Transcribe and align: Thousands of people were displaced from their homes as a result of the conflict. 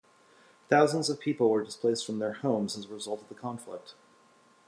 Thousands 0.67 1.11
of 1.11 1.19
people 1.19 1.51
were 1.51 1.63
displaced 1.63 2.07
from 2.07 2.17
their 2.17 2.33
homes 2.33 2.75
as 2.75 2.85
a 2.85 2.87
result 2.87 3.21
of 3.21 3.29
the 3.29 3.35
conflict. 3.35 3.93